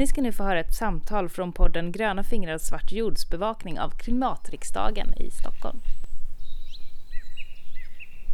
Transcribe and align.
Ni 0.00 0.06
ska 0.06 0.22
nu 0.22 0.32
få 0.32 0.42
höra 0.42 0.60
ett 0.60 0.74
samtal 0.74 1.28
från 1.28 1.52
podden 1.52 1.92
Gröna 1.92 2.24
fingrar 2.24 2.58
svart 2.58 2.92
jordsbevakning 2.92 3.80
av 3.80 3.90
Klimatriksdagen 3.90 5.14
i 5.14 5.30
Stockholm. 5.30 5.78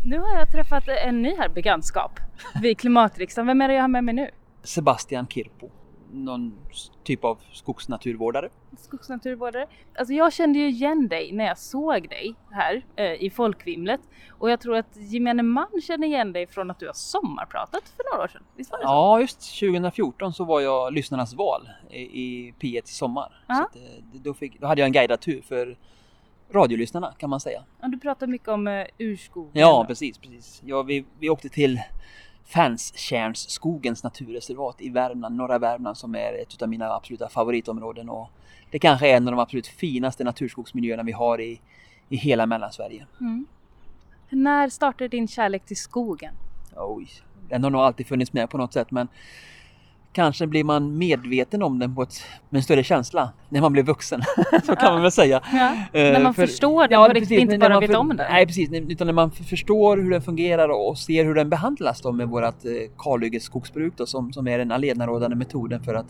Nu 0.05 0.19
har 0.19 0.39
jag 0.39 0.53
träffat 0.53 0.89
en 0.89 1.23
ny 1.23 1.37
här 1.37 1.49
bekantskap 1.49 2.21
vid 2.63 2.79
Klimatriksdagen. 2.79 3.47
Vem 3.47 3.61
är 3.61 3.69
det 3.69 3.75
jag 3.75 3.83
har 3.83 3.89
med 3.89 4.05
mig 4.05 4.15
nu? 4.15 4.31
Sebastian 4.63 5.27
Kirpo, 5.27 5.71
någon 6.13 6.59
typ 7.05 7.25
av 7.25 7.39
skogsnaturvårdare. 7.53 8.49
Skogsnaturvårdare. 8.77 9.67
Alltså 9.99 10.15
jag 10.15 10.33
kände 10.33 10.59
ju 10.59 10.69
igen 10.69 11.09
dig 11.09 11.33
när 11.33 11.45
jag 11.45 11.59
såg 11.59 12.09
dig 12.09 12.35
här 12.51 12.85
eh, 12.97 13.23
i 13.25 13.31
folkvimlet 13.31 14.01
och 14.31 14.51
jag 14.51 14.61
tror 14.61 14.77
att 14.77 14.97
gemene 14.97 15.43
man 15.43 15.67
känner 15.83 16.07
igen 16.07 16.33
dig 16.33 16.47
från 16.47 16.71
att 16.71 16.79
du 16.79 16.87
har 16.87 16.93
sommarpratat 16.95 17.83
för 17.97 18.05
några 18.13 18.25
år 18.25 18.29
sedan. 18.29 18.43
Visst 18.57 18.71
var 18.71 18.79
det 18.79 18.85
så? 18.85 18.89
Ja, 18.89 19.21
just 19.21 19.61
2014 19.61 20.33
så 20.33 20.45
var 20.45 20.61
jag 20.61 20.93
lyssnarnas 20.93 21.35
val 21.35 21.69
i, 21.91 22.01
i 22.01 22.55
P1 22.61 22.83
i 22.85 22.87
sommar. 22.87 23.45
Ja. 23.47 23.55
Så 23.55 23.63
att, 23.63 23.77
eh, 23.77 23.83
då, 24.13 24.35
fick, 24.35 24.61
då 24.61 24.67
hade 24.67 24.81
jag 24.81 24.87
en 24.87 24.93
guidad 24.93 25.21
tur 25.21 25.43
för 25.43 25.77
radiolyssnarna 26.51 27.15
kan 27.19 27.31
man 27.31 27.41
säga. 27.41 27.63
Ja, 27.81 27.89
du 27.89 27.99
pratar 27.99 28.27
mycket 28.27 28.49
om 28.49 28.67
eh, 28.67 28.87
urskogen. 28.99 29.51
Ja, 29.53 29.85
precis, 29.89 30.19
precis. 30.19 30.63
Ja, 30.65 30.83
vi, 30.83 31.05
vi 31.19 31.31
åkte 31.31 31.49
till 31.49 31.81
Fanstjärnsskogens 32.47 34.03
naturreservat 34.03 34.81
i 34.81 34.91
Värmland, 34.91 35.37
norra 35.37 35.59
Värmland 35.59 35.97
som 35.97 36.15
är 36.15 36.43
ett 36.43 36.63
av 36.63 36.69
mina 36.69 36.95
absoluta 36.95 37.29
favoritområden 37.29 38.09
och 38.09 38.31
det 38.71 38.79
kanske 38.79 39.09
är 39.09 39.17
en 39.17 39.29
av 39.29 39.33
de 39.33 39.41
absolut 39.41 39.67
finaste 39.67 40.25
naturskogsmiljöerna 40.25 41.03
vi 41.03 41.13
har 41.13 41.41
i, 41.41 41.61
i 42.09 42.17
hela 42.17 42.47
Mellansverige. 42.47 43.07
Mm. 43.21 43.47
När 44.29 44.69
startade 44.69 45.09
din 45.09 45.29
kärlek 45.29 45.67
till 45.67 45.77
skogen? 45.77 46.35
Oj, 46.77 47.09
den 47.49 47.65
har 47.65 47.71
nog 47.71 47.81
alltid 47.81 48.07
funnits 48.07 48.33
med 48.33 48.51
på 48.51 48.59
något 48.59 48.73
sätt 48.73 48.91
men 48.91 49.09
kanske 50.17 50.47
blir 50.47 50.65
man 50.65 50.99
medveten 50.99 51.63
om 51.63 51.79
den 51.79 51.95
på 51.95 52.03
ett, 52.03 52.15
med 52.51 52.59
en 52.59 52.63
större 52.63 52.85
känsla 52.85 53.33
när 53.49 53.61
man 53.61 53.73
blir 53.73 53.83
vuxen. 53.83 54.23
så 54.67 54.77
kan 54.77 54.93
man 54.93 55.03
väl 55.03 55.11
säga. 55.13 55.41
Ja, 55.53 55.73
Eh, 56.01 56.13
när 56.13 56.23
man 56.23 56.35
för- 56.35 56.47
förstår 56.47 56.89
den 56.89 57.01
Ja, 57.01 57.07
på 57.07 57.13
riktigt, 57.15 57.41
inte 57.41 57.59
bara 57.59 57.69
man 57.73 57.81
vet 57.81 57.91
för- 57.91 57.99
om 57.99 58.09
den. 58.09 58.17
Nej 58.31 58.47
precis, 58.47 58.71
utan 58.73 59.07
när 59.07 59.15
man 59.15 59.31
förstår 59.31 59.97
hur 59.97 60.11
den 60.11 60.23
fungerar 60.23 60.69
och 60.69 60.99
ser 60.99 61.25
hur 61.25 61.35
den 61.35 61.49
behandlas 61.51 62.01
då 62.01 62.13
med 62.13 62.29
vårat 62.29 62.65
eh, 62.65 62.71
kalhyggesskogsbruk 62.99 63.93
då 63.97 64.07
som, 64.07 64.33
som 64.33 64.49
är 64.49 64.59
den 64.59 64.73
allenarådande 64.73 65.37
metoden 65.37 65.83
för 65.83 65.95
att, 65.95 66.07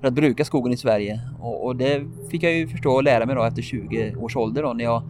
för 0.00 0.08
att 0.08 0.14
bruka 0.14 0.44
skogen 0.44 0.72
i 0.72 0.76
Sverige. 0.76 1.20
Och, 1.40 1.64
och 1.66 1.76
det 1.76 2.02
fick 2.30 2.42
jag 2.42 2.52
ju 2.52 2.68
förstå 2.68 2.90
och 2.92 3.02
lära 3.02 3.26
mig 3.26 3.34
då 3.36 3.44
efter 3.44 3.62
20 3.62 4.14
års 4.16 4.36
ålder 4.36 4.62
då 4.62 4.72
när 4.72 4.84
jag 4.84 5.02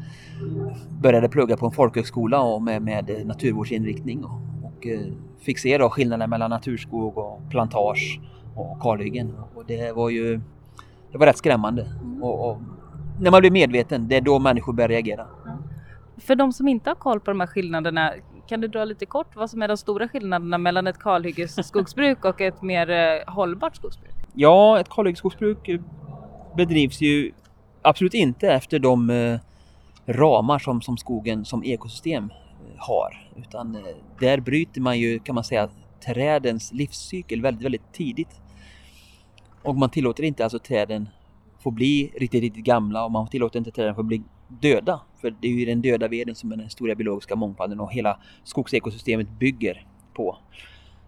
började 1.02 1.28
plugga 1.28 1.56
på 1.56 1.66
en 1.66 1.72
folkhögskola 1.72 2.40
och 2.40 2.62
med, 2.62 2.82
med 2.82 3.22
naturvårdsinriktning 3.26 4.24
och, 4.24 4.40
och 4.64 4.86
eh, 4.86 5.00
fick 5.40 5.58
se 5.58 5.78
då 5.78 5.90
skillnaden 5.90 6.30
mellan 6.30 6.50
naturskog 6.50 7.18
och 7.18 7.40
plantage 7.50 8.20
och 8.54 8.80
kalhyggen. 8.82 9.34
Och 9.54 9.64
det 9.66 9.92
var 9.92 10.10
ju 10.10 10.40
det 11.12 11.18
var 11.18 11.26
rätt 11.26 11.38
skrämmande. 11.38 11.86
Och, 12.20 12.50
och 12.50 12.58
när 13.20 13.30
man 13.30 13.40
blir 13.40 13.50
medveten, 13.50 14.08
det 14.08 14.16
är 14.16 14.20
då 14.20 14.38
människor 14.38 14.72
börjar 14.72 14.88
reagera. 14.88 15.26
För 16.16 16.34
de 16.34 16.52
som 16.52 16.68
inte 16.68 16.90
har 16.90 16.94
koll 16.94 17.20
på 17.20 17.30
de 17.30 17.40
här 17.40 17.46
skillnaderna, 17.46 18.12
kan 18.48 18.60
du 18.60 18.68
dra 18.68 18.84
lite 18.84 19.06
kort 19.06 19.36
vad 19.36 19.50
som 19.50 19.62
är 19.62 19.68
de 19.68 19.76
stora 19.76 20.08
skillnaderna 20.08 20.58
mellan 20.58 20.86
ett 20.86 20.98
kalhyggesskogsbruk 20.98 22.24
och 22.24 22.40
ett 22.40 22.62
mer 22.62 22.90
eh, 22.90 23.34
hållbart 23.34 23.76
skogsbruk? 23.76 24.14
Ja, 24.32 24.80
ett 24.80 24.88
kalhyggesskogsbruk 24.88 25.70
bedrivs 26.56 27.00
ju 27.00 27.32
absolut 27.82 28.14
inte 28.14 28.48
efter 28.48 28.78
de 28.78 29.10
eh, 29.10 29.38
ramar 30.06 30.58
som, 30.58 30.82
som 30.82 30.96
skogen 30.96 31.44
som 31.44 31.64
ekosystem 31.64 32.30
har. 32.76 33.30
Utan 33.36 33.74
eh, 33.74 33.82
där 34.20 34.40
bryter 34.40 34.80
man 34.80 34.98
ju, 34.98 35.18
kan 35.18 35.34
man 35.34 35.44
säga, 35.44 35.68
trädens 36.06 36.72
livscykel 36.72 37.42
väldigt, 37.42 37.64
väldigt 37.64 37.92
tidigt. 37.92 38.40
Och 39.62 39.76
man 39.76 39.90
tillåter 39.90 40.22
inte 40.22 40.44
alltså 40.44 40.58
träden 40.58 41.08
få 41.58 41.70
bli 41.70 42.12
riktigt, 42.16 42.40
riktigt 42.40 42.64
gamla 42.64 43.04
och 43.04 43.10
man 43.10 43.28
tillåter 43.28 43.58
inte 43.58 43.70
träden 43.70 43.94
få 43.94 44.02
bli 44.02 44.22
döda. 44.48 45.00
För 45.20 45.30
det 45.40 45.48
är 45.48 45.52
ju 45.52 45.64
den 45.64 45.82
döda 45.82 46.08
veden 46.08 46.34
som 46.34 46.52
är 46.52 46.56
den 46.56 46.70
stora 46.70 46.94
biologiska 46.94 47.36
mångfalden 47.36 47.80
och 47.80 47.92
hela 47.92 48.20
skogsekosystemet 48.44 49.30
bygger 49.38 49.86
på. 50.14 50.38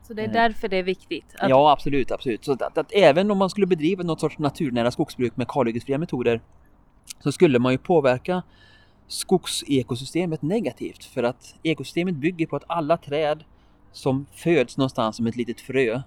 Så 0.02 0.14
det 0.14 0.22
är 0.22 0.24
Mm. 0.24 0.34
därför 0.34 0.68
det 0.68 0.76
är 0.76 0.82
viktigt. 0.82 1.34
Att, 1.38 1.50
Ja, 1.50 1.72
absolut, 1.72 2.10
absolut. 2.10 2.44
Så 2.44 2.52
att, 2.52 2.62
att, 2.62 2.78
att 2.78 2.92
även 2.92 3.30
om 3.30 3.38
man 3.38 3.50
skulle 3.50 3.66
bedriva 3.66 4.02
något 4.02 4.20
sorts 4.20 4.38
naturnära 4.38 4.90
skogsbruk 4.90 5.36
med 5.36 5.48
kalhyggesfria 5.48 5.98
metoder 5.98 6.40
så 7.20 7.32
skulle 7.32 7.58
man 7.58 7.72
ju 7.72 7.78
påverka 7.78 8.42
skogsekosystemet 9.08 10.42
negativt 10.42 11.04
för 11.04 11.22
att 11.22 11.54
ekosystemet 11.62 12.14
bygger 12.14 12.46
på 12.46 12.56
att 12.56 12.64
alla 12.66 12.96
träd 12.96 13.44
som 13.92 14.26
föds 14.34 14.76
någonstans 14.76 15.16
som 15.16 15.26
ett 15.26 15.36
litet 15.36 15.60
frö 15.60 16.02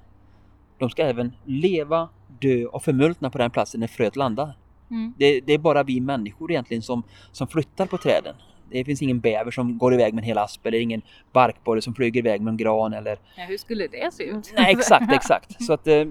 de 0.82 0.90
ska 0.90 1.04
även 1.04 1.36
leva, 1.46 2.10
dö 2.40 2.66
och 2.66 2.84
förmultna 2.84 3.30
på 3.30 3.38
den 3.38 3.52
platsen 3.52 3.80
när 3.80 3.88
fröet 3.88 4.16
landar. 4.16 4.58
Mm. 4.92 5.14
Det, 5.18 5.42
det 5.42 5.54
är 5.54 5.58
bara 5.58 5.84
vi 5.84 6.00
människor 6.00 6.52
egentligen 6.52 6.84
som, 6.84 7.04
som 7.32 7.48
flyttar 7.48 7.86
på 7.86 7.98
träden. 7.98 8.36
Det 8.70 8.86
finns 8.86 9.02
ingen 9.02 9.20
bäver 9.20 9.52
som 9.52 9.78
går 9.78 9.94
iväg 9.94 10.14
med 10.14 10.22
en 10.22 10.26
hel 10.26 10.38
asp 10.38 10.66
eller 10.66 10.80
ingen 10.80 11.02
barkborre 11.32 11.82
som 11.82 11.96
flyger 11.96 12.20
iväg 12.20 12.42
med 12.42 12.52
en 12.52 12.58
gran 12.58 12.94
eller 12.94 13.20
Ja, 13.38 13.44
hur 13.44 13.58
skulle 13.58 13.88
det 13.88 14.14
se 14.14 14.24
ut? 14.24 14.54
Nej, 14.58 14.72
exakt, 14.72 15.14
exakt. 15.14 15.64
Så 15.64 15.74
att 15.74 15.88
eh, 15.88 16.06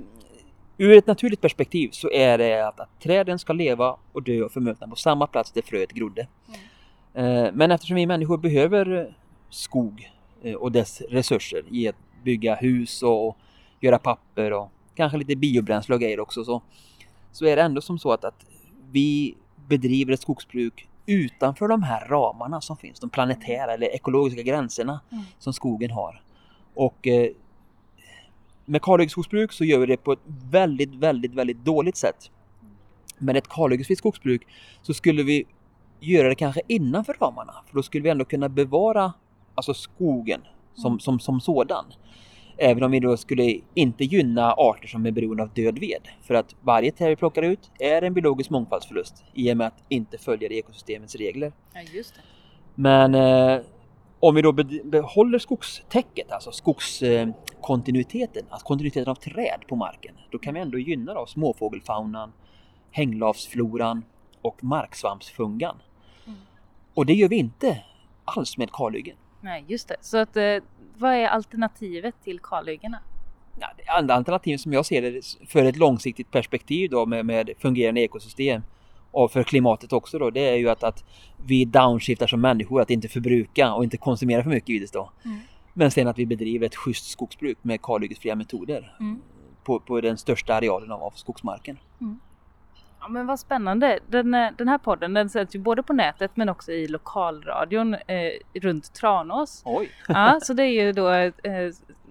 ur 0.78 0.92
ett 0.92 1.06
naturligt 1.06 1.40
perspektiv 1.40 1.88
så 1.92 2.10
är 2.10 2.38
det 2.38 2.68
att, 2.68 2.80
att 2.80 3.00
träden 3.00 3.38
ska 3.38 3.52
leva 3.52 3.96
och 4.12 4.22
dö 4.22 4.42
och 4.42 4.52
förmultna 4.52 4.88
på 4.88 4.96
samma 4.96 5.26
plats 5.26 5.52
där 5.52 5.62
fröet 5.62 5.92
grodde. 5.92 6.20
Eh, 6.20 6.54
men 7.52 7.70
eftersom 7.70 7.96
vi 7.96 8.06
människor 8.06 8.38
behöver 8.38 8.96
eh, 8.96 9.06
skog 9.50 10.10
eh, 10.42 10.54
och 10.54 10.72
dess 10.72 11.00
resurser 11.00 11.62
i 11.70 11.88
att 11.88 11.96
bygga 12.24 12.54
hus 12.54 13.02
och, 13.02 13.28
och 13.28 13.36
göra 13.80 13.98
papper 13.98 14.52
och 14.52 14.70
kanske 14.94 15.18
lite 15.18 15.36
biobränsle 15.36 15.94
och 15.94 16.00
grejer 16.00 16.20
också 16.20 16.44
så, 16.44 16.62
så 17.32 17.46
är 17.46 17.56
det 17.56 17.62
ändå 17.62 17.80
som 17.80 17.98
så 17.98 18.12
att, 18.12 18.24
att 18.24 18.46
vi 18.90 19.34
bedriver 19.68 20.12
ett 20.12 20.20
skogsbruk 20.20 20.88
utanför 21.06 21.68
de 21.68 21.82
här 21.82 22.08
ramarna 22.08 22.60
som 22.60 22.76
finns, 22.76 23.00
de 23.00 23.10
planetära 23.10 23.74
eller 23.74 23.86
ekologiska 23.86 24.42
gränserna 24.42 25.00
Mm. 25.12 25.24
som 25.38 25.52
skogen 25.52 25.90
har. 25.90 26.22
Och 26.74 27.06
eh, 27.06 27.30
med 28.64 28.82
kalhyggesskogsbruk 28.82 29.52
så 29.52 29.64
gör 29.64 29.78
vi 29.78 29.86
det 29.86 29.96
på 29.96 30.12
ett 30.12 30.18
väldigt, 30.50 30.94
väldigt, 30.94 31.34
väldigt 31.34 31.64
dåligt 31.64 31.96
sätt. 31.96 32.30
Med 33.18 33.36
ett 33.36 33.48
kalhyggesfritt 33.48 33.98
skogsbruk 33.98 34.46
så 34.82 34.94
skulle 34.94 35.22
vi 35.22 35.46
göra 36.00 36.28
det 36.28 36.34
kanske 36.34 36.60
innanför 36.66 37.16
ramarna. 37.20 37.54
För 37.66 37.76
då 37.76 37.82
skulle 37.82 38.02
vi 38.04 38.10
ändå 38.10 38.24
kunna 38.24 38.48
bevara 38.48 39.12
alltså 39.54 39.74
skogen 39.74 40.40
som, 40.74 41.00
som, 41.00 41.20
som 41.20 41.40
sådan. 41.40 41.84
Även 42.56 42.82
om 42.82 42.90
vi 42.90 43.00
då 43.00 43.16
skulle 43.16 43.60
inte 43.74 44.04
gynna 44.04 44.52
arter 44.52 44.88
som 44.88 45.06
är 45.06 45.10
beroende 45.10 45.42
av 45.42 45.50
död 45.54 45.78
ved. 45.78 46.08
För 46.22 46.34
att 46.34 46.56
varje 46.60 46.92
träd 46.92 47.08
vi 47.08 47.16
plockar 47.16 47.42
ut 47.42 47.70
är 47.78 48.02
en 48.02 48.14
biologisk 48.14 48.50
mångfaldsförlust 48.50 49.24
i 49.34 49.52
och 49.52 49.56
med 49.56 49.66
att 49.66 49.84
inte 49.88 50.18
följer 50.18 50.52
ekosystemets 50.52 51.14
regler. 51.14 51.52
Ja, 51.74 51.80
just 51.94 52.14
det. 52.14 52.20
Men 52.74 53.14
eh, 53.14 53.60
om 54.20 54.34
vi 54.34 54.42
då 54.42 54.52
be- 54.52 54.84
behåller 54.84 55.38
skogstäcket, 55.38 56.32
alltså 56.32 56.52
skogskontinuiteten, 56.52 58.42
alltså 58.50 58.66
kontinuiteten 58.66 59.10
av 59.10 59.14
träd 59.14 59.60
på 59.68 59.76
marken, 59.76 60.14
då 60.30 60.38
kan 60.38 60.54
vi 60.54 60.60
ändå 60.60 60.78
gynna 60.78 61.14
då 61.14 61.26
småfågelfaunan, 61.26 62.32
hänglavsfloran 62.90 64.04
och 64.42 64.64
marksvampsfungan. 64.64 65.76
Mm. 66.90 66.94
Och 66.94 67.06
det 67.06 67.14
gör 67.14 67.28
vi 67.28 67.36
inte 67.36 67.82
alls 68.24 68.58
med 68.58 68.72
kalhyggen. 68.72 69.16
Nej, 69.40 69.64
just 69.68 69.88
det. 69.88 69.96
Så 70.00 70.16
att, 70.16 70.36
eh, 70.36 70.56
vad 70.98 71.14
är 71.14 71.26
alternativet 71.26 72.14
till 72.24 72.38
kalhyggena? 72.40 72.98
Andra 73.86 74.14
alternativ 74.14 74.56
som 74.56 74.72
jag 74.72 74.86
ser 74.86 75.02
det 75.02 75.36
för 75.48 75.64
ett 75.64 75.76
långsiktigt 75.76 76.30
perspektiv 76.30 76.90
då 76.90 77.06
med, 77.06 77.26
med 77.26 77.50
fungerande 77.58 78.00
ekosystem 78.00 78.62
och 79.10 79.32
för 79.32 79.42
klimatet 79.42 79.92
också 79.92 80.18
då, 80.18 80.30
det 80.30 80.48
är 80.48 80.56
ju 80.56 80.70
att, 80.70 80.82
att 80.82 81.04
vi 81.46 81.64
downshiftar 81.64 82.26
som 82.26 82.40
människor, 82.40 82.80
att 82.80 82.90
inte 82.90 83.08
förbruka 83.08 83.74
och 83.74 83.84
inte 83.84 83.96
konsumera 83.96 84.42
för 84.42 84.50
mycket 84.50 84.68
givetvis 84.68 84.90
då. 84.90 85.10
Mm. 85.24 85.38
Men 85.74 85.90
sen 85.90 86.08
att 86.08 86.18
vi 86.18 86.26
bedriver 86.26 86.66
ett 86.66 86.76
schysst 86.76 87.10
skogsbruk 87.10 87.58
med 87.62 87.82
kalhyggesfria 87.82 88.34
metoder 88.34 88.96
Mm. 89.00 89.22
på, 89.64 89.80
på 89.80 90.00
den 90.00 90.18
största 90.18 90.54
arealen 90.54 90.92
av, 90.92 91.02
av 91.02 91.10
skogsmarken. 91.10 91.78
Ja, 93.00 93.08
men 93.08 93.26
vad 93.26 93.40
spännande. 93.40 93.98
Den, 94.06 94.34
eh, 94.34 94.48
den 94.58 94.68
här 94.68 94.78
podden 94.78 95.14
den 95.14 95.28
sänds 95.28 95.54
ju 95.54 95.58
både 95.58 95.82
på 95.82 95.92
nätet 95.92 96.30
men 96.34 96.48
också 96.48 96.72
i 96.72 96.88
lokalradion 96.88 97.94
eh, 97.94 98.60
runt 98.60 98.94
Tranås. 98.94 99.62
Oj! 99.64 99.90
Ja, 100.08 100.38
så 100.42 100.52
det 100.52 100.62
är 100.62 100.84
ju 100.84 100.92
då 100.92 101.10
eh, 101.10 101.30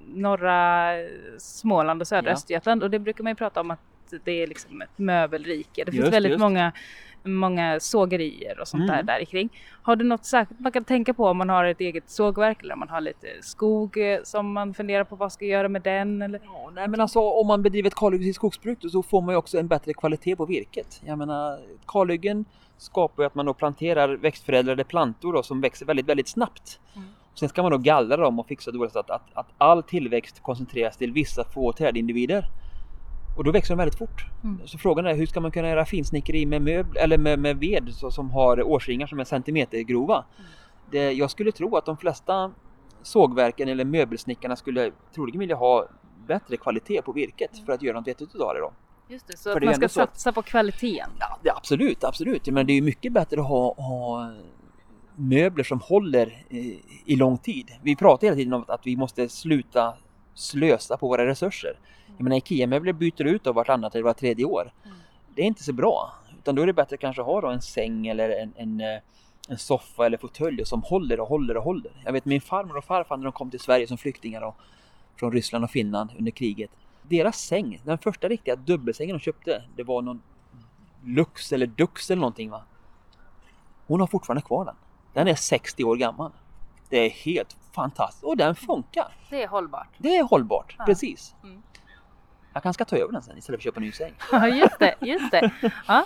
norra 0.08 0.92
Småland 1.38 2.02
och 2.02 2.08
södra 2.08 2.30
Ja. 2.30 2.34
Östergötland 2.34 2.84
och 2.84 2.90
det 2.90 3.00
brukar 3.00 3.24
man 3.24 3.32
ju 3.32 3.36
prata 3.36 3.62
om 3.62 3.72
att 3.72 3.80
det 4.24 4.32
är 4.44 4.48
liksom 4.48 4.82
ett 4.82 4.98
möbelrike. 4.98 5.84
Det 5.86 5.92
finns 5.92 6.02
Just, 6.04 6.14
väldigt 6.14 6.30
just. 6.30 6.40
många, 6.40 6.72
många 7.24 7.80
sågerier 7.80 8.60
och 8.60 8.68
sånt 8.68 8.84
Mm. 8.84 9.06
där 9.06 9.20
där 9.20 9.26
kring. 9.26 9.50
Har 9.82 9.96
du 9.96 10.06
något 10.06 10.26
särskilt 10.26 10.60
man 10.60 10.72
kan 10.72 10.84
tänka 10.84 11.14
på 11.14 11.26
om 11.26 11.38
man 11.38 11.50
har 11.50 11.66
ett 11.66 11.80
eget 11.80 12.10
sågverk 12.10 12.64
eller 12.64 12.74
om 12.74 12.80
man 12.80 12.90
har 12.90 13.02
lite 13.02 13.28
skog 13.42 13.98
eh, 13.98 14.20
som 14.24 14.54
man 14.54 14.74
funderar 14.74 15.04
på 15.04 15.16
vad 15.16 15.32
ska 15.32 15.46
jag 15.46 15.52
göra 15.52 15.70
med 15.70 15.82
den? 15.82 16.22
Eller? 16.22 16.42
Ja, 16.46 16.72
nej 16.74 16.88
men 16.88 17.02
alltså 17.02 17.20
om 17.20 17.48
man 17.48 17.62
bedriver 17.62 17.88
ett 17.88 17.96
kalhyggesfritt 17.96 18.36
skogsbruk 18.36 18.78
så 18.92 19.04
får 19.04 19.22
man 19.22 19.34
ju 19.34 19.38
också 19.38 19.58
en 19.60 19.68
bättre 19.68 19.94
kvalitet 19.94 20.36
på 20.36 20.46
virket. 20.46 21.02
Jag 21.06 21.18
menar 21.18 21.60
kalhyggen 21.88 22.46
skapar 22.78 23.24
ju 23.24 23.28
att 23.28 23.36
man 23.36 23.46
då 23.46 23.54
planterar 23.54 24.10
växtförädlade 24.10 24.84
plantor 24.84 25.34
då, 25.34 25.44
som 25.44 25.62
växer 25.62 25.86
väldigt, 25.86 26.06
väldigt 26.06 26.28
snabbt. 26.28 26.80
Mm. 26.96 27.08
Sen 27.36 27.50
ska 27.50 27.62
man 27.62 27.72
då 27.72 27.78
gallra 27.78 28.18
dem 28.18 28.40
och 28.40 28.48
fixa 28.48 28.72
det 28.72 28.90
så 28.90 29.00
att, 29.00 29.10
att, 29.10 29.22
att 29.34 29.48
all 29.58 29.84
tillväxt 29.84 30.44
koncentreras 30.44 30.98
till 30.98 31.12
vissa 31.12 31.44
få 31.44 31.74
trädindivider. 31.74 32.46
Och 33.40 33.46
då 33.46 33.52
växer 33.52 33.74
de 33.74 33.78
väldigt 33.78 33.98
fort. 33.98 34.26
Mm. 34.44 34.68
Så 34.68 34.78
frågan 34.78 35.06
är 35.06 35.16
hur 35.16 35.26
ska 35.26 35.40
man 35.40 35.52
kunna 35.52 35.70
göra 35.70 35.86
finsnickeri 35.86 36.46
med, 36.46 36.62
möbl 36.62 36.98
eller 36.98 37.18
med, 37.18 37.40
med 37.40 37.58
ved 37.58 37.90
så, 37.94 38.12
som 38.12 38.32
har 38.32 38.64
årsringar 38.64 39.08
som 39.08 39.20
är 39.20 39.24
centimetergrova? 39.24 40.26
Mm. 40.38 40.50
Det, 40.92 41.12
jag 41.12 41.32
skulle 41.32 41.52
tro 41.52 41.78
att 41.78 41.86
de 41.86 41.98
flesta 41.98 42.52
sågverken 43.02 43.70
eller 43.70 43.86
möbelsnickarna 43.86 44.56
skulle 44.56 44.92
troligen 45.16 45.40
vilja 45.40 45.56
ha 45.56 45.88
bättre 46.28 46.58
kvalitet 46.58 47.02
på 47.02 47.12
virket 47.12 47.66
för 47.66 47.74
att 47.74 47.82
göra 47.82 47.98
något 47.98 48.08
vettigt 48.08 48.36
utav 48.36 48.54
det 48.54 48.60
då. 48.60 48.72
Just 49.08 49.28
det, 49.28 49.38
så 49.38 49.50
För 49.50 49.56
att 49.56 49.62
det 49.62 49.66
man 49.66 49.76
ska 49.76 49.90
så 49.90 50.02
att- 50.02 50.10
satsa 50.10 50.32
på 50.32 50.42
kvaliteten. 50.42 51.10
Ja, 51.20 51.40
det, 51.44 51.52
absolut, 51.52 52.04
absolut. 52.04 52.48
Men 52.48 52.68
det 52.68 52.74
är 52.74 52.82
mycket 52.82 53.14
bättre 53.14 53.42
att 53.42 53.48
ha, 53.48 53.74
ha 53.74 54.32
möbler 55.16 55.64
som 55.64 55.80
håller 55.80 56.46
i, 56.50 56.80
i 57.06 57.16
lång 57.16 57.38
tid. 57.38 57.72
Vi 57.82 57.96
pratar 57.96 58.28
hela 58.28 58.38
tiden 58.38 58.54
om 58.54 58.66
att 58.68 58.82
vi 58.88 58.98
måste 58.98 59.30
sluta 59.30 59.94
slösa 60.40 60.98
på 60.98 61.08
våra 61.08 61.26
resurser. 61.26 61.80
Jag 62.18 62.24
menar 62.24 62.38
IKEA-möbler 62.38 62.94
byter 62.94 63.24
ut 63.24 63.48
av 63.48 63.56
vartannat 63.56 63.96
eller 63.96 64.04
vart 64.04 64.18
tredje 64.18 64.46
år. 64.46 64.74
Mm. 64.86 64.98
Det 65.36 65.42
är 65.42 65.46
inte 65.46 65.64
så 65.64 65.74
bra. 65.74 66.14
Utan 66.38 66.56
då 66.56 66.62
är 66.62 66.68
det 66.68 66.74
bättre 66.74 66.98
kanske 66.98 67.22
att 67.22 67.26
ha 67.28 67.42
då 67.42 67.48
en 67.48 67.62
säng 67.62 68.08
eller 68.08 68.30
en, 68.30 68.54
en, 68.56 68.82
eh, 68.82 69.00
en 69.50 69.58
soffa 69.58 70.06
eller 70.06 70.18
fåtölj 70.18 70.66
som 70.66 70.84
håller 70.84 71.20
och 71.20 71.28
håller 71.28 71.58
och 71.58 71.64
håller. 71.64 71.92
Jag 72.06 72.14
vet 72.14 72.26
min 72.26 72.42
farmor 72.42 72.78
och 72.78 72.86
farfar 72.86 73.18
när 73.18 73.24
de 73.24 73.32
kom 73.32 73.52
till 73.52 73.60
Sverige 73.60 73.88
som 73.88 73.98
flyktingar 73.98 74.42
då, 74.42 74.56
från 75.16 75.32
Ryssland 75.32 75.64
och 75.64 75.72
Finland 75.72 76.10
under 76.18 76.32
kriget. 76.32 76.70
Deras 77.02 77.38
säng, 77.40 77.82
den 77.86 77.98
första 77.98 78.28
riktiga 78.28 78.56
dubbelsängen 78.56 79.18
de 79.18 79.20
köpte, 79.20 79.64
det 79.76 79.84
var 79.84 80.02
någon 80.02 80.22
Lux 81.04 81.54
eller 81.54 81.68
Dux 81.68 82.12
eller 82.12 82.20
någonting 82.20 82.50
va. 82.50 82.64
Hon 83.88 84.00
har 84.00 84.08
fortfarande 84.08 84.42
kvar 84.42 84.66
den. 84.66 84.76
Den 85.14 85.28
är 85.28 85.36
60 85.36 85.84
år 85.84 85.96
gammal. 85.96 86.32
Det 86.90 86.98
är 86.98 87.10
helt 87.10 87.58
fantastiskt 87.72 88.24
och 88.24 88.38
den 88.38 88.56
funkar. 88.56 89.16
Det 89.30 89.44
är 89.44 89.48
hållbart. 89.48 89.88
Det 89.98 90.18
är 90.18 90.24
hållbart, 90.24 90.76
Ja. 90.78 90.86
precis. 90.86 91.36
Mm. 91.44 91.62
Jag 92.54 92.64
kanske 92.64 92.84
ska 92.84 92.96
ta 92.96 93.02
över 93.02 93.14
den 93.14 93.22
sen 93.22 93.38
istället 93.38 93.62
för 93.64 93.70
att 93.70 93.74
köpa 93.74 93.80
en 93.80 93.86
ny 93.86 93.92
säng. 93.92 94.14
Ja, 94.32 94.48
just 94.48 94.80
det, 94.80 94.96
just 95.02 95.32
det. 95.32 95.52
Ja. 95.88 96.06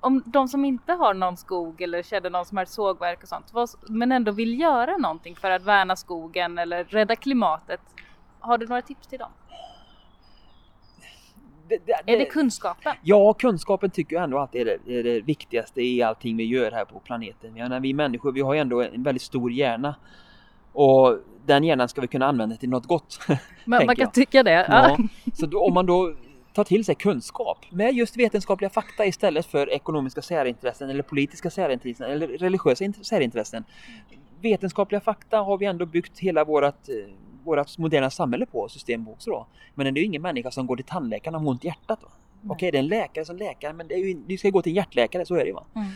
Om 0.00 0.22
de 0.26 0.48
som 0.48 0.64
inte 0.64 0.92
har 0.92 1.14
någon 1.14 1.36
skog 1.36 1.80
eller 1.82 2.02
känner 2.02 2.30
någon 2.30 2.44
som 2.46 2.56
har 2.56 2.62
ett 2.64 2.70
sågverk 2.70 3.22
och 3.22 3.28
sånt, 3.28 3.52
men 3.88 4.12
ändå 4.12 4.32
vill 4.32 4.60
göra 4.60 4.96
någonting 4.96 5.36
för 5.36 5.50
att 5.50 5.62
värna 5.62 5.96
skogen 5.96 6.58
eller 6.58 6.84
rädda 6.84 7.16
klimatet. 7.16 7.80
Har 8.40 8.58
du 8.58 8.66
några 8.66 8.82
tips 8.82 9.06
till 9.06 9.18
dem? 9.18 9.30
Det, 11.68 11.78
det, 11.86 12.12
Är 12.12 12.18
det 12.18 12.24
kunskapen? 12.24 12.94
Ja, 13.02 13.32
kunskapen 13.32 13.90
tycker 13.90 14.16
jag 14.16 14.24
ändå 14.24 14.38
alltid 14.38 14.60
är 14.68 14.78
det, 14.84 14.98
är 14.98 15.02
det 15.02 15.20
viktigaste 15.20 15.80
i 15.82 16.02
allting 16.02 16.36
vi 16.36 16.44
gör 16.44 16.72
här 16.72 16.84
på 16.84 16.98
planeten. 17.00 17.56
Jag 17.56 17.64
menar, 17.64 17.80
vi 17.80 17.94
människor 17.94 18.32
vi 18.32 18.40
har 18.40 18.54
ju 18.54 18.60
ändå 18.60 18.82
en 18.82 19.02
väldigt 19.02 19.22
stor 19.22 19.52
hjärna. 19.52 19.94
Och 20.76 21.18
den 21.46 21.64
hjärnan 21.64 21.88
ska 21.88 22.00
vi 22.00 22.06
kunna 22.06 22.26
använda 22.26 22.56
till 22.56 22.68
något 22.68 22.86
gott. 22.86 23.20
Man, 23.64 23.86
man 23.86 23.96
kan 23.96 24.04
jag. 24.04 24.14
tycka 24.14 24.42
det. 24.42 24.66
Ja. 24.68 24.96
Så 25.34 25.46
då, 25.46 25.64
om 25.64 25.74
man 25.74 25.86
då 25.86 26.14
tar 26.52 26.64
till 26.64 26.84
sig 26.84 26.94
kunskap 26.94 27.58
med 27.70 27.94
just 27.94 28.16
vetenskapliga 28.16 28.70
fakta 28.70 29.06
istället 29.06 29.46
för 29.46 29.70
ekonomiska 29.70 30.22
särintressen 30.22 30.90
eller 30.90 31.02
politiska 31.02 31.50
särintressen 31.50 32.10
eller 32.10 32.28
religiösa 32.28 32.84
int- 32.84 33.02
särintressen. 33.02 33.64
Vetenskapliga 34.40 35.00
fakta 35.00 35.38
har 35.38 35.58
vi 35.58 35.66
ändå 35.66 35.86
byggt 35.86 36.18
hela 36.18 36.44
vårat, 36.44 36.88
eh, 36.88 36.94
vårat 37.44 37.78
moderna 37.78 38.10
samhälle 38.10 38.46
på, 38.46 38.68
system 38.68 39.04
på 39.04 39.12
också 39.12 39.30
då. 39.30 39.46
Men 39.74 39.94
det 39.94 40.00
är 40.00 40.02
ju 40.02 40.06
ingen 40.06 40.22
människa 40.22 40.50
som 40.50 40.66
går 40.66 40.76
till 40.76 40.84
tandläkaren 40.84 41.34
har 41.34 41.48
ont 41.48 41.64
i 41.64 41.66
hjärtat. 41.66 42.00
Okej, 42.48 42.70
det 42.72 42.78
är 42.78 42.82
en 42.82 42.88
läkare 42.88 43.24
som 43.24 43.36
läkare, 43.36 43.72
men 43.72 43.88
det 43.88 43.94
är 43.94 43.98
ju, 43.98 44.14
du 44.26 44.38
ska 44.38 44.50
gå 44.50 44.62
till 44.62 44.72
en 44.72 44.76
hjärtläkare, 44.76 45.26
så 45.26 45.34
är 45.34 45.38
det 45.38 45.46
ju. 45.46 45.52
Va? 45.52 45.64
Mm. 45.74 45.88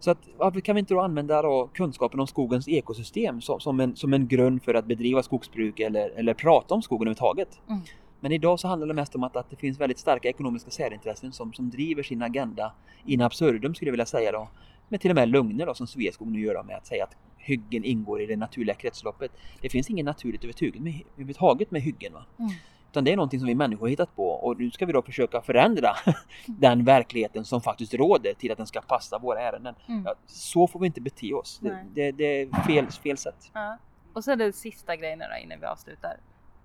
Så 0.00 0.10
att, 0.10 0.18
varför 0.36 0.60
kan 0.60 0.74
vi 0.74 0.78
inte 0.78 0.94
då 0.94 1.00
använda 1.00 1.42
då 1.42 1.70
kunskapen 1.74 2.20
om 2.20 2.26
skogens 2.26 2.68
ekosystem 2.68 3.40
som, 3.40 3.60
som, 3.60 3.80
en, 3.80 3.96
som 3.96 4.14
en 4.14 4.28
grund 4.28 4.62
för 4.62 4.74
att 4.74 4.84
bedriva 4.84 5.22
skogsbruk 5.22 5.80
eller, 5.80 6.10
eller 6.10 6.34
prata 6.34 6.74
om 6.74 6.82
skogen 6.82 7.08
överhuvudtaget? 7.08 7.60
Mm. 7.68 7.80
Men 8.20 8.32
idag 8.32 8.60
så 8.60 8.68
handlar 8.68 8.86
det 8.86 8.94
mest 8.94 9.14
om 9.14 9.24
att, 9.24 9.36
att 9.36 9.50
det 9.50 9.56
finns 9.56 9.80
väldigt 9.80 9.98
starka 9.98 10.28
ekonomiska 10.28 10.70
särintressen 10.70 11.32
som, 11.32 11.52
som 11.52 11.70
driver 11.70 12.02
sin 12.02 12.22
agenda 12.22 12.72
in 13.04 13.20
absurdum 13.20 13.74
skulle 13.74 13.88
jag 13.88 13.92
vilja 13.92 14.06
säga 14.06 14.32
då. 14.32 14.48
Med 14.88 15.00
till 15.00 15.10
och 15.10 15.14
med 15.14 15.28
lögner 15.28 15.66
då 15.66 15.74
som 15.74 15.86
Sveaskog 15.86 16.30
nu 16.30 16.40
gör 16.40 16.54
då, 16.54 16.62
med 16.62 16.76
att 16.76 16.86
säga 16.86 17.04
att 17.04 17.16
hyggen 17.36 17.84
ingår 17.84 18.20
i 18.20 18.26
det 18.26 18.36
naturliga 18.36 18.74
kretsloppet. 18.74 19.32
Det 19.60 19.68
finns 19.68 19.90
inget 19.90 20.04
naturligt 20.04 20.44
överhuvudtaget 20.44 20.82
med, 20.82 21.02
överhuvudtaget 21.12 21.70
med 21.70 21.82
hyggen. 21.82 22.12
Va? 22.12 22.24
Mm. 22.38 22.50
Utan 22.90 23.04
det 23.04 23.12
är 23.12 23.16
någonting 23.16 23.40
som 23.40 23.46
vi 23.46 23.54
människor 23.54 23.80
har 23.80 23.88
hittat 23.88 24.16
på 24.16 24.28
och 24.30 24.58
nu 24.60 24.70
ska 24.70 24.86
vi 24.86 24.92
då 24.92 25.02
försöka 25.02 25.40
förändra 25.40 25.90
den 26.46 26.84
verkligheten 26.84 27.44
som 27.44 27.60
faktiskt 27.60 27.94
råder 27.94 28.34
till 28.34 28.50
att 28.52 28.56
den 28.58 28.66
ska 28.66 28.80
passa 28.80 29.18
våra 29.18 29.40
ärenden. 29.40 29.74
Mm. 29.88 30.02
Ja, 30.06 30.14
så 30.26 30.66
får 30.66 30.80
vi 30.80 30.86
inte 30.86 31.00
bete 31.00 31.32
oss. 31.34 31.58
Det, 31.62 31.84
det, 31.94 32.12
det 32.12 32.24
är 32.42 32.62
fel, 32.66 32.86
fel 32.86 33.16
sätt. 33.18 33.50
Ja. 33.54 33.78
Och 34.12 34.24
så 34.24 34.34
det 34.34 34.52
sista 34.52 34.96
grejen 34.96 35.18
då 35.18 35.24
innan 35.44 35.60
vi 35.60 35.66
avslutar. 35.66 36.16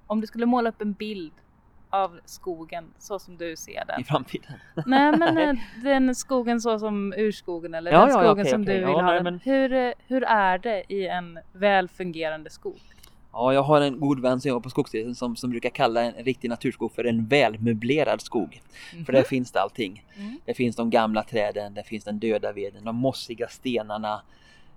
Om 0.08 0.22
du 0.22 0.28
skulle 0.28 0.46
måla 0.46 0.70
upp 0.70 0.82
en 0.82 0.94
bild 0.94 1.32
av 1.90 2.20
skogen 2.26 2.86
så 3.00 3.20
som 3.20 3.38
du 3.38 3.56
ser 3.56 3.72
i 3.72 3.84
den. 3.88 4.04
framtiden. 4.04 4.54
Nej 4.86 5.18
men 5.18 5.38
eh, 5.38 5.56
den 5.84 6.16
skogen 6.16 6.62
så 6.62 6.80
som 6.80 7.14
urskogen 7.18 7.74
eller 7.74 7.92
Ja, 7.92 8.00
den 8.00 8.10
ja, 8.10 8.14
skogen 8.14 8.32
okej, 8.32 8.46
som 8.52 8.62
okej. 8.62 8.74
du 8.80 8.80
vill 8.86 8.90
Ja, 8.90 9.02
ha 9.02 9.06
nej, 9.06 9.14
den. 9.16 9.24
men- 9.24 9.40
Hur, 9.44 9.74
eh, 9.74 9.92
hur 10.08 10.24
är 10.24 10.58
det 10.58 10.84
i 10.88 11.08
en 11.08 11.40
väl 11.54 11.90
fungerande 11.90 12.50
skog? 12.50 12.80
Ja, 13.34 13.54
jag 13.54 13.64
har 13.64 13.82
en 13.82 14.00
god 14.00 14.20
vän 14.20 14.42
som 14.42 14.50
jobbar 14.50 14.62
på 14.62 14.70
Skogsstyrelsen 14.70 15.16
som, 15.16 15.36
som 15.36 15.50
brukar 15.50 15.70
kalla 15.70 16.02
en 16.02 16.24
riktig 16.24 16.50
naturskog 16.50 16.92
för 16.92 17.04
en 17.04 17.26
välmöblerad 17.26 18.22
skog. 18.22 18.62
För 19.06 19.14
där 19.14 19.24
finns 19.24 19.52
det 19.52 19.62
allting. 19.62 20.06
Mm. 20.16 20.40
Det 20.46 20.54
finns 20.54 20.76
de 20.76 20.90
gamla 20.90 21.24
träden, 21.24 21.74
där 21.74 21.84
finns 21.84 22.04
den 22.04 22.20
döda 22.20 22.52
veden, 22.52 22.84
de 22.84 22.96
mossiga 22.96 23.48
stenarna. 23.48 24.22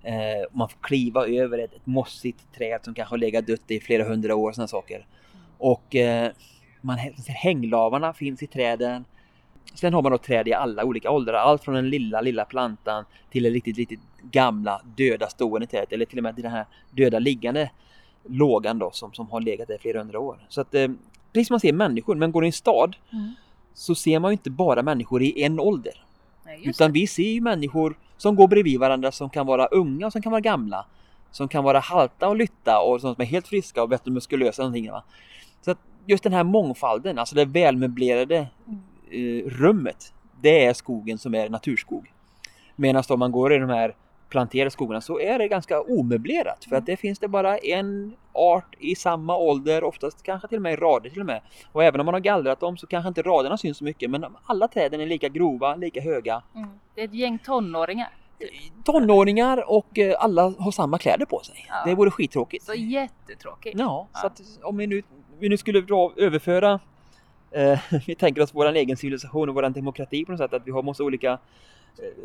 Eh, 0.03 0.14
man 0.53 0.69
får 0.69 0.79
kliva 0.81 1.26
över 1.26 1.58
ett, 1.58 1.75
ett 1.75 1.87
mossigt 1.87 2.53
träd 2.55 2.81
som 2.82 2.94
kanske 2.94 3.12
har 3.12 3.19
legat 3.19 3.47
dött 3.47 3.70
i 3.70 3.81
flera 3.81 4.05
hundra 4.05 4.35
år, 4.35 4.53
sådana 4.53 4.69
saker. 4.69 5.06
Och 5.58 5.97
eh, 5.97 6.32
man, 6.81 6.99
hänglavarna 7.26 8.12
finns 8.12 8.43
i 8.43 8.47
träden. 8.47 9.05
Sen 9.75 9.94
har 9.94 10.03
man 10.03 10.12
då 10.12 10.19
träd 10.19 10.49
i 10.49 10.53
alla 10.53 10.85
olika 10.85 11.11
åldrar, 11.11 11.35
allt 11.35 11.64
från 11.64 11.75
den 11.75 11.91
lilla, 11.91 12.20
lilla 12.20 12.44
plantan 12.44 13.05
till 13.31 13.43
det 13.43 13.50
riktigt, 13.50 13.76
riktigt 13.76 14.00
gamla 14.23 14.82
döda 14.97 15.29
stående 15.29 15.67
trädet 15.67 15.93
eller 15.93 16.05
till 16.05 16.19
och 16.19 16.23
med 16.23 16.35
till 16.35 16.44
den 16.44 16.53
här 16.53 16.67
döda 16.91 17.19
liggande 17.19 17.70
lågan 18.28 18.78
då 18.78 18.90
som, 18.90 19.12
som 19.12 19.31
har 19.31 19.40
legat 19.40 19.69
där 19.69 19.75
i 19.75 19.78
flera 19.78 19.99
hundra 19.99 20.20
år. 20.20 20.46
Så 20.49 20.61
att 20.61 20.75
eh, 20.75 20.88
precis 21.32 21.46
som 21.49 21.55
man 21.55 21.61
ser 21.61 21.73
människor, 21.73 22.14
men 22.14 22.32
går 22.32 22.44
i 22.44 22.46
en 22.46 22.52
stad 22.52 22.96
Mm. 23.12 23.31
så 23.75 23.94
ser 23.94 24.19
man 24.19 24.32
inte 24.32 24.50
bara 24.50 24.82
människor 24.82 25.23
i 25.23 25.43
en 25.43 25.61
ålder. 25.61 26.05
Nej, 26.46 26.61
Utan 26.64 26.93
vi 26.93 27.06
ser 27.06 27.23
ju 27.32 27.40
människor 27.40 27.99
som 28.17 28.37
går 28.37 28.49
bredvid 28.49 28.81
varandra 28.81 29.12
som 29.12 29.31
kan 29.31 29.46
vara 29.46 29.67
unga 29.67 30.06
och 30.06 30.12
som 30.12 30.23
kan 30.23 30.32
vara 30.32 30.40
gamla. 30.40 30.87
Som 31.31 31.49
kan 31.49 31.64
vara 31.64 31.78
halta 31.78 32.28
och 32.28 32.37
lytta 32.37 32.81
och 32.81 33.00
som 33.00 33.14
är 33.19 33.25
helt 33.25 33.49
friska 33.49 33.82
och 33.82 33.88
bättre 33.88 34.11
muskulösa. 34.11 34.62
och 34.62 34.67
Någonting, 34.69 34.90
va? 34.93 35.02
Så 35.61 35.70
att 35.70 35.79
just 36.06 36.25
den 36.25 36.32
här 36.32 36.44
mångfalden, 36.44 37.19
alltså 37.19 37.34
det 37.34 37.44
välmöblerade 37.44 38.46
Mm. 38.67 38.81
eh, 39.11 39.50
rummet. 39.50 40.12
Det 40.40 40.64
är 40.64 40.75
skogen 40.75 41.19
som 41.19 41.34
är 41.34 41.48
naturskog. 41.48 42.12
Medan 42.77 43.03
om 43.08 43.19
man 43.19 43.32
går 43.32 43.53
i 43.53 43.58
de 43.58 43.70
här 43.70 43.94
planterade 44.36 44.70
skogarna 44.70 45.00
så 45.00 45.20
är 45.20 45.38
det 45.38 45.48
ganska 45.48 45.81
omöblerat. 45.82 46.64
För 46.64 46.76
att 46.76 46.86
det 46.86 46.96
finns 46.96 47.19
det 47.19 47.28
bara 47.28 47.58
en 47.58 48.16
art 48.32 48.76
i 48.78 48.94
samma 48.94 49.36
ålder, 49.36 49.84
oftast 49.84 50.22
kanske 50.22 50.48
till 50.48 50.56
och 50.56 50.62
med 50.62 50.72
i 50.72 50.76
rader 50.76 51.10
till 51.10 51.20
och 51.20 51.26
med. 51.26 51.40
Och 51.72 51.84
även 51.84 52.00
om 52.00 52.06
man 52.06 52.14
har 52.14 52.20
gallrat 52.20 52.60
dem 52.60 52.76
så 52.76 52.86
kanske 52.86 53.08
inte 53.08 53.22
raderna 53.22 53.56
syns 53.56 53.78
så 53.78 53.84
mycket 53.84 54.10
men 54.10 54.26
alla 54.46 54.69
träden 54.69 55.00
är 55.00 55.06
lika 55.06 55.28
grova, 55.28 55.76
lika 55.76 56.00
höga. 56.00 56.43
Mm. 56.55 56.69
Det 56.94 57.00
är 57.00 57.05
ett 57.05 57.14
gäng 57.14 57.38
tonåringar. 57.38 58.08
Tonåringar 58.84 59.70
och 59.70 59.98
eh, 59.98 60.14
alla 60.19 60.43
har 60.58 60.70
samma 60.70 60.98
kläder 60.98 61.26
på 61.26 61.40
sig. 61.43 61.66
Ja. 61.69 61.74
Det 61.90 61.94
vore 61.94 62.10
skittråkigt. 62.10 62.64
Så 62.64 62.74
jättetråkigt. 62.74 63.78
Ja, 63.78 64.08
Ja. 64.12 64.20
så 64.20 64.26
att 64.26 64.40
om 64.62 64.76
vi 64.76 64.86
nu, 64.86 65.02
vi 65.38 65.48
nu 65.48 65.56
skulle 65.56 65.81
dra, 65.81 66.12
överföra 66.16 66.81
eh, 67.50 67.78
vi 68.06 68.14
tänker 68.14 68.43
oss 68.43 68.55
vår 68.55 68.72
egen 68.72 68.96
civilisation 68.96 69.48
och 69.48 69.55
vår 69.55 69.69
demokrati 69.70 70.24
på 70.24 70.32
något 70.32 70.38
sätt, 70.38 70.52
att 70.55 70.66
vi 70.66 70.70
har 70.70 70.82
massa 70.82 71.05
olika 71.05 71.38